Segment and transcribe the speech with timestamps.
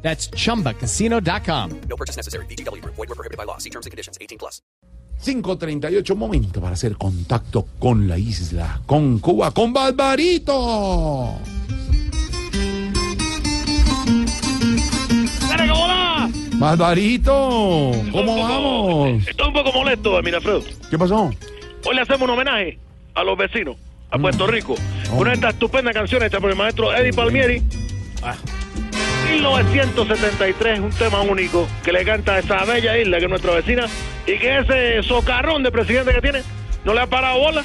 [0.00, 1.80] That's chumbacasino.com.
[1.88, 2.46] No purchase necessary.
[2.46, 2.82] BGW.
[2.84, 3.58] Void were prohibited by law.
[3.58, 4.16] See terms and conditions.
[4.20, 4.62] 18 plus.
[5.20, 11.38] 538, momento para hacer contacto con la isla, con Cuba, con Barbarito.
[15.48, 16.30] ¡Dale, cómo va!
[16.54, 19.26] Barbarito, ¿cómo vamos?
[19.26, 20.62] Estoy un poco molesto, Mirafredo.
[20.88, 21.30] ¿Qué pasó?
[21.84, 22.78] Hoy le hacemos un homenaje
[23.14, 23.76] a los vecinos,
[24.10, 24.76] a Puerto Rico.
[25.12, 27.62] Una de estas estupendas canciones hechas por el maestro Eddie Palmieri.
[29.30, 33.86] 1973, un tema único que le canta a esa bella isla que es nuestra vecina
[34.26, 36.42] y que ese socarrón de presidente que tiene
[36.84, 37.64] no le ha parado bola.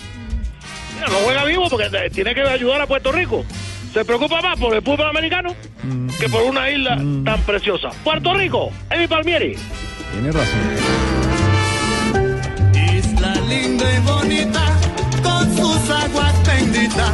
[0.96, 3.46] Mira, no juega vivo porque tiene que ayudar a Puerto Rico.
[3.94, 5.56] Se preocupa más por el fútbol americano
[6.20, 7.90] que por una isla tan preciosa.
[8.04, 9.56] Puerto Rico, Eddie Palmieri.
[10.12, 10.60] Tiene razón.
[12.74, 14.78] Isla linda y bonita,
[15.22, 17.12] con sus aguas benditas,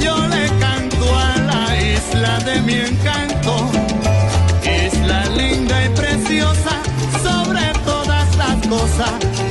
[0.00, 3.79] yo le canto a la isla de mi encanto.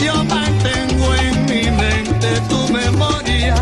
[0.03, 3.55] Yo mantengo en mi mente tu memoria.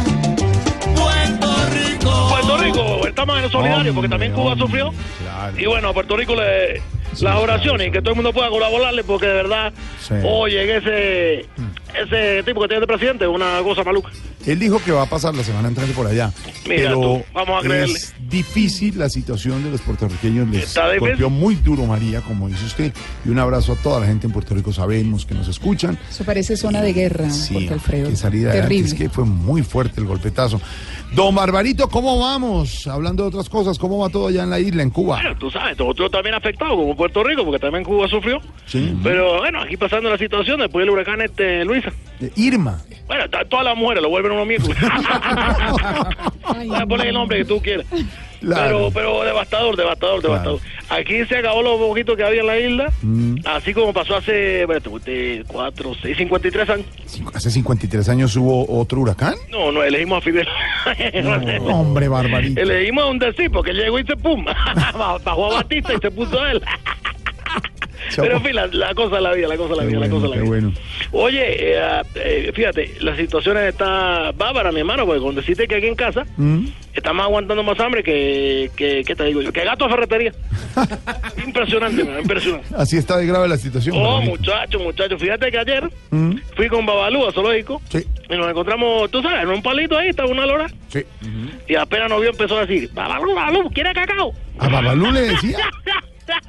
[0.96, 2.28] Puerto Rico.
[2.30, 4.94] Puerto Rico, estamos en el solidario porque también Cuba sufrió.
[5.22, 5.60] Claro.
[5.60, 6.82] Y bueno, a Puerto Rico le,
[7.22, 10.14] las oraciones y que todo el mundo pueda colaborarle porque de verdad, Sí.
[10.24, 11.46] oye, que ese,
[11.94, 14.10] ese tipo que tiene de presidente es una cosa maluca.
[14.46, 16.32] Él dijo que va a pasar la semana entrante por allá.
[16.68, 17.96] Mira pero tú, vamos a creerle.
[17.96, 20.48] Es difícil la situación de los puertorriqueños.
[20.50, 21.10] Les Está difícil.
[21.10, 22.94] golpeó muy duro María, como dice usted.
[23.26, 24.72] Y un abrazo a toda la gente en Puerto Rico.
[24.72, 25.98] Sabemos que nos escuchan.
[26.10, 28.10] Eso parece zona de guerra, Sí, Jorge Alfredo.
[28.10, 28.52] que salida.
[28.54, 28.88] Terrible.
[28.88, 30.62] Es que fue muy fuerte el golpetazo.
[31.14, 32.86] Don Barbarito, ¿cómo vamos?
[32.86, 35.20] Hablando de otras cosas, ¿cómo va todo allá en la isla, en Cuba?
[35.22, 38.40] Bueno, tú sabes, nosotros también afectados como Puerto Rico porque también Cuba sufrió.
[38.68, 38.94] Sí.
[39.04, 41.92] Pero bueno, aquí pasando la situación después del huracán este Luisa.
[42.36, 42.82] Irma.
[43.08, 44.78] Bueno, todas las mujeres lo vuelven unos miércoles.
[46.88, 47.86] Poner el nombre que tú quieras.
[48.40, 48.90] Claro.
[48.94, 50.34] Pero, pero devastador, devastador, Claro.
[50.36, 50.60] devastador.
[50.90, 53.36] Aquí se acabó lo poquito que había en la isla, Mm.
[53.46, 56.86] así como pasó hace, usted, cuatro, seis, 53 años.
[57.34, 59.34] Hace 53 años hubo otro huracán.
[59.52, 60.48] No, no, elegimos a Fidel.
[61.72, 62.62] Hombre, Barbarito.
[62.62, 64.46] elegimos a un decir, porque llegó y se pum,
[65.24, 66.62] bajó a Batista y se puso él.
[68.16, 70.00] Pero en fin, la, la cosa de la vida, la cosa de la Qué vida,
[70.00, 70.50] la bueno, cosa de la qué vida.
[70.50, 70.74] bueno.
[71.12, 71.44] Oye,
[71.76, 75.96] eh, eh, fíjate, la situación está bárbara, mi hermano, porque con decirte que aquí en
[75.96, 76.68] casa Mm.
[76.94, 79.52] estamos aguantando más hambre que, que, ¿qué te digo yo?
[79.52, 80.32] Que gato a ferretería.
[81.46, 82.68] impresionante, man, impresionante.
[82.78, 83.96] Así está de grave la situación.
[83.98, 84.32] Oh, Barbarito.
[84.32, 86.36] muchacho, muchacho, fíjate que ayer Mm.
[86.56, 90.10] fui con Babalú a Zoológico Sí, y nos encontramos, tú sabes, en un palito ahí,
[90.10, 91.04] estaba una lora, sí.
[91.68, 94.34] y apenas nos vio empezó a decir, Babalú, Babalú, ¿quiere cacao?
[94.60, 95.58] ¿A Babalú le decía?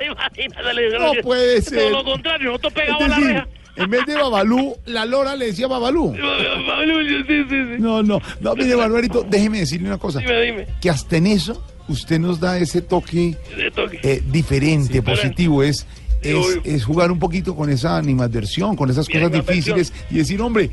[0.04, 1.78] Imagínate, le digo, No puede ser.
[1.78, 3.48] Todo lo contrario, nosotros pegamos la decir, reja.
[3.76, 6.12] en vez de Babalú, la lora le decía Babalú.
[6.66, 7.76] Babalú, sí, sí, sí.
[7.78, 8.20] No, no.
[8.40, 10.18] No, mire, Barbarito, déjeme decirle una cosa.
[10.18, 10.66] Dime, dime.
[10.80, 15.62] Que hasta en eso usted nos da ese toque Esto que- eh, diferente, Sí, positivo.
[15.62, 15.86] Es,
[16.20, 20.70] es, jugar un poquito con esa animadversión, con esas Bien, cosas difíciles y decir, hombre.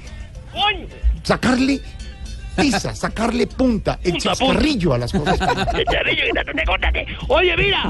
[1.24, 1.80] Sacarle
[2.56, 5.38] pisa, sacarle punta, el Punta, chascarrillo a las cosas.
[5.76, 7.06] Chicharrillo, quítate, córtate.
[7.28, 7.84] Oye, mira,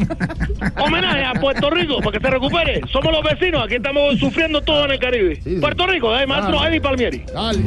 [0.77, 2.81] homenaje a Puerto Rico para que se recupere.
[2.91, 5.35] Somos los vecinos, aquí estamos sufriendo todo en el Caribe.
[5.35, 5.55] Sí, sí.
[5.59, 6.65] Puerto Rico, eh, maestro.
[6.65, 7.23] Eddie Palmieri.
[7.33, 7.63] Dale.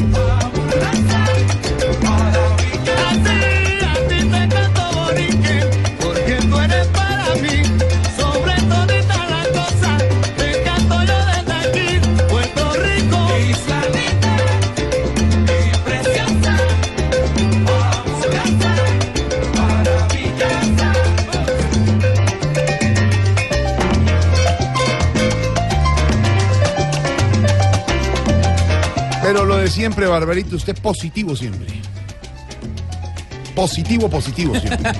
[29.58, 31.66] De siempre, Barbarito, usted positivo siempre.
[33.54, 34.92] Positivo, positivo siempre.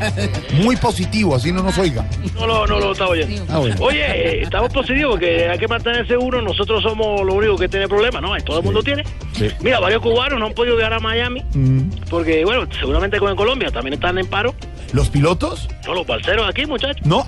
[0.65, 2.05] Muy positivo, así no nos oiga.
[2.35, 3.45] No lo, no lo estaba oyendo.
[3.49, 3.77] Ah, bueno.
[3.79, 6.43] Oye, eh, estamos positivos que hay que mantenerse uno.
[6.43, 8.37] Nosotros somos lo único que tiene problemas, ¿no?
[8.45, 9.05] Todo el mundo tiene.
[9.37, 9.49] Sí.
[9.61, 11.83] Mira, varios cubanos no han podido viajar a Miami Mm.
[12.11, 14.53] porque, bueno, seguramente con Colombia también están en paro.
[14.93, 15.69] ¿Los pilotos?
[15.87, 17.07] No, los balseros aquí, muchachos.
[17.07, 17.25] No.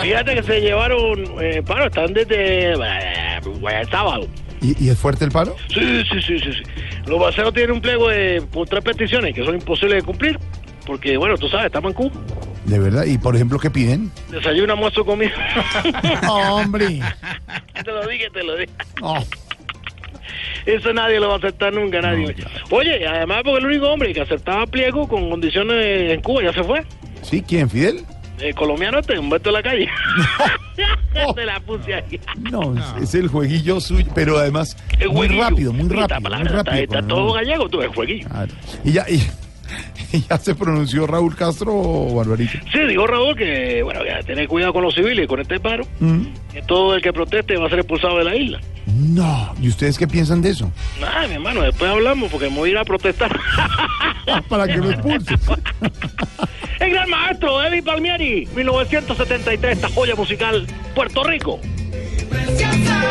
[0.00, 4.26] Fíjate que se llevaron eh, paro, están desde eh, el sábado.
[4.64, 5.56] ¿Y, y es fuerte el paro?
[5.68, 6.62] Sí, sí, sí, sí, sí.
[7.06, 10.38] Los balseros tienen un pliego de por tres peticiones que son imposibles de cumplir.
[10.86, 12.10] Porque, bueno, tú sabes, estamos en Cuba.
[12.64, 13.04] De verdad.
[13.04, 14.10] ¿Y por ejemplo qué piden?
[14.30, 15.32] Desayuno, almuerzo, comida.
[16.30, 17.00] Hombre.
[17.84, 18.72] te lo dije, te lo dije.
[19.02, 19.22] Oh.
[20.64, 22.34] Eso nadie lo va a aceptar nunca, nadie.
[22.70, 26.64] Oye, además porque el único hombre que aceptaba pliego con condiciones en Cuba ya se
[26.64, 26.84] fue.
[27.20, 27.42] ¿Sí?
[27.46, 27.68] ¿Quién?
[27.68, 28.04] ¿Fidel?
[28.40, 29.88] El colombiano este, Humberto de la calle.
[31.34, 32.20] Se la puse ahí.
[32.50, 35.42] No, es, es el jueguillo suyo, pero además El muy jueguillo.
[35.42, 36.82] rápido, muy rápido, palabra está- rápido.
[36.84, 38.28] Está, todo gallego, tú, el jueguillo.
[38.28, 38.52] Claro.
[38.84, 39.22] Y ya, y,
[40.16, 42.52] y ya se pronunció Raúl Castro o Barbarito.
[42.72, 46.22] Sí, dijo Raúl que, bueno, que tener cuidado con los civiles, con este paro, Mm.
[46.52, 48.60] que todo el que proteste va a ser expulsado de la isla.
[48.86, 50.70] No, ¿y ustedes qué piensan de eso?
[51.00, 53.34] Nada, mi hermano, después hablamos porque me voy a ir a protestar.
[54.48, 55.38] Para que lo expulsen.
[56.80, 61.60] el gran maestro Eddie Palmieri, 1973, esta joya musical, Puerto Rico.
[62.30, 63.02] Preciosa,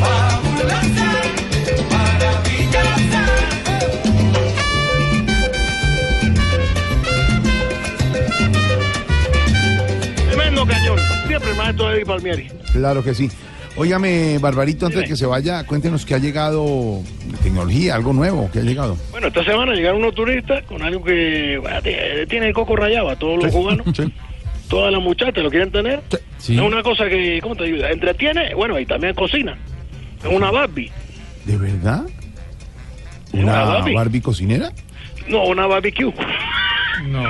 [0.00, 1.22] fabulosa,
[1.90, 3.26] maravillosa.
[10.28, 12.48] Tremendo cañón, siempre el maestro Eddie Palmieri.
[12.72, 13.30] Claro que sí.
[13.78, 17.00] Óigame, Barbarito, antes de que se vaya, cuéntenos que ha llegado
[17.42, 18.96] tecnología, algo nuevo que ha llegado.
[19.12, 23.08] Bueno, esta semana llegaron unos turistas con algo que bueno, te- tiene el coco rayado
[23.08, 23.86] a todos los cubanos.
[23.96, 24.12] Sí.
[24.68, 26.02] Todas las muchachas lo quieren tener.
[26.38, 26.54] Sí.
[26.56, 27.84] Es una cosa que, ¿cómo te digo?
[27.86, 29.56] Entretiene, bueno, y también cocina.
[30.22, 30.90] Es una Barbie.
[31.46, 32.02] ¿De verdad?
[33.32, 33.94] Una ¿Una Barbie.
[33.94, 34.72] Barbie cocinera?
[35.28, 36.12] No, una barbecue.
[37.06, 37.22] No.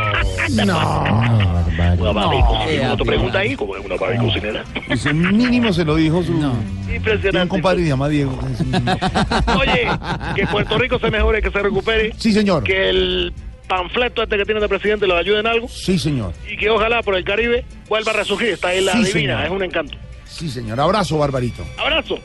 [1.98, 2.88] Una barbie cocinera.
[2.88, 2.96] No.
[2.96, 4.64] Te pregunta ahí, como es una barbie cocinera.
[4.88, 6.32] Ese mínimo se lo dijo su...
[6.32, 7.48] Tiene un Impresionante.
[7.48, 8.38] compadre que se llama Diego.
[8.52, 8.74] Es un-
[9.58, 9.88] Oye,
[10.34, 12.12] que Puerto Rico se mejore, que se recupere.
[12.16, 12.64] Sí, señor.
[12.64, 13.32] Que el
[13.68, 15.68] panfleto este que tiene de presidente lo ayude en algo.
[15.68, 16.32] Sí, señor.
[16.50, 18.48] Y que ojalá por el Caribe vuelva a resurgir.
[18.48, 19.44] Esta isla Sí, divina, señor.
[19.44, 19.96] es un encanto.
[20.24, 20.80] Sí, señor.
[20.80, 21.64] Abrazo, Barbarito.
[21.78, 22.18] Abrazo.